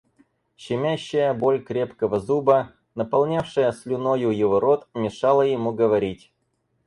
Щемящая 0.61 1.31
боль 1.35 1.61
крепкого 1.63 2.19
зуба, 2.19 2.73
наполнявшая 2.95 3.71
слюною 3.71 4.31
его 4.31 4.59
рот, 4.59 4.87
мешала 4.95 5.43
ему 5.43 5.73
говорить. 5.73 6.33